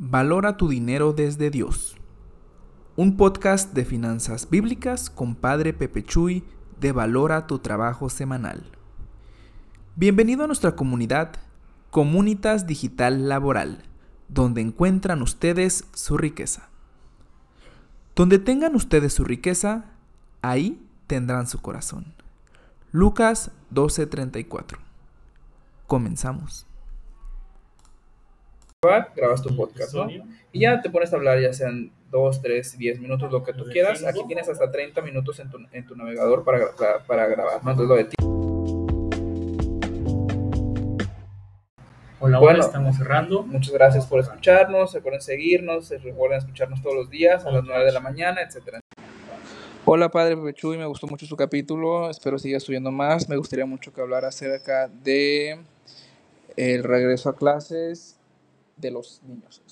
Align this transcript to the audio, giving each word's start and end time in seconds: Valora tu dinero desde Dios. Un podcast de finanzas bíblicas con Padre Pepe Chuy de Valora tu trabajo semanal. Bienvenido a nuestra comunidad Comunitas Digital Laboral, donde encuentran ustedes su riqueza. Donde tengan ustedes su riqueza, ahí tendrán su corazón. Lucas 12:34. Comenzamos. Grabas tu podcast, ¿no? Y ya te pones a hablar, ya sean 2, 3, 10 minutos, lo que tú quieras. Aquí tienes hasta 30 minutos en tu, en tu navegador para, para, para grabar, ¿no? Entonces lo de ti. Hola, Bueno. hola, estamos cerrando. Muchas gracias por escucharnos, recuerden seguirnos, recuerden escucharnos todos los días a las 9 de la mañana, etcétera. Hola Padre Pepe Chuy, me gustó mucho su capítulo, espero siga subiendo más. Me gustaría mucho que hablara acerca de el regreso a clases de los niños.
Valora 0.00 0.56
tu 0.56 0.68
dinero 0.68 1.12
desde 1.12 1.50
Dios. 1.50 1.96
Un 2.94 3.16
podcast 3.16 3.74
de 3.74 3.84
finanzas 3.84 4.48
bíblicas 4.48 5.10
con 5.10 5.34
Padre 5.34 5.72
Pepe 5.72 6.04
Chuy 6.04 6.44
de 6.78 6.92
Valora 6.92 7.48
tu 7.48 7.58
trabajo 7.58 8.08
semanal. 8.08 8.70
Bienvenido 9.96 10.44
a 10.44 10.46
nuestra 10.46 10.76
comunidad 10.76 11.32
Comunitas 11.90 12.68
Digital 12.68 13.28
Laboral, 13.28 13.82
donde 14.28 14.60
encuentran 14.60 15.20
ustedes 15.20 15.84
su 15.92 16.16
riqueza. 16.16 16.68
Donde 18.14 18.38
tengan 18.38 18.76
ustedes 18.76 19.12
su 19.12 19.24
riqueza, 19.24 19.86
ahí 20.42 20.80
tendrán 21.08 21.48
su 21.48 21.60
corazón. 21.60 22.14
Lucas 22.92 23.50
12:34. 23.72 24.78
Comenzamos. 25.88 26.67
Grabas 28.80 29.42
tu 29.42 29.56
podcast, 29.56 29.92
¿no? 29.92 30.06
Y 30.52 30.60
ya 30.60 30.80
te 30.80 30.88
pones 30.88 31.12
a 31.12 31.16
hablar, 31.16 31.40
ya 31.40 31.52
sean 31.52 31.90
2, 32.12 32.40
3, 32.40 32.78
10 32.78 33.00
minutos, 33.00 33.32
lo 33.32 33.42
que 33.42 33.52
tú 33.52 33.64
quieras. 33.64 34.04
Aquí 34.04 34.20
tienes 34.28 34.48
hasta 34.48 34.70
30 34.70 35.02
minutos 35.02 35.40
en 35.40 35.50
tu, 35.50 35.58
en 35.72 35.84
tu 35.84 35.96
navegador 35.96 36.44
para, 36.44 36.70
para, 36.78 37.00
para 37.00 37.26
grabar, 37.26 37.64
¿no? 37.64 37.72
Entonces 37.72 37.88
lo 37.88 37.96
de 37.96 38.04
ti. 38.04 38.14
Hola, 42.20 42.38
Bueno. 42.38 42.40
hola, 42.40 42.64
estamos 42.64 42.96
cerrando. 42.96 43.42
Muchas 43.42 43.72
gracias 43.74 44.06
por 44.06 44.20
escucharnos, 44.20 44.92
recuerden 44.94 45.22
seguirnos, 45.22 45.90
recuerden 45.90 46.38
escucharnos 46.38 46.80
todos 46.80 46.94
los 46.94 47.10
días 47.10 47.44
a 47.46 47.50
las 47.50 47.64
9 47.64 47.84
de 47.84 47.92
la 47.92 48.00
mañana, 48.00 48.42
etcétera. 48.42 48.78
Hola 49.86 50.08
Padre 50.10 50.36
Pepe 50.36 50.52
Chuy, 50.54 50.76
me 50.78 50.86
gustó 50.86 51.08
mucho 51.08 51.26
su 51.26 51.34
capítulo, 51.34 52.10
espero 52.10 52.38
siga 52.38 52.60
subiendo 52.60 52.92
más. 52.92 53.28
Me 53.28 53.36
gustaría 53.36 53.66
mucho 53.66 53.92
que 53.92 54.00
hablara 54.02 54.28
acerca 54.28 54.86
de 54.86 55.58
el 56.56 56.84
regreso 56.84 57.30
a 57.30 57.36
clases 57.36 58.17
de 58.78 58.90
los 58.90 59.20
niños. 59.24 59.62